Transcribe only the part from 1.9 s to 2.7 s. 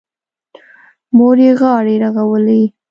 رغولې.